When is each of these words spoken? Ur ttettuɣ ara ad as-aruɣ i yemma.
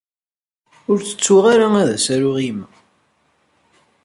Ur 0.89 0.97
ttettuɣ 1.01 1.43
ara 1.53 1.67
ad 1.81 1.89
as-aruɣ 1.95 2.35
i 2.39 2.43
yemma. 2.47 2.67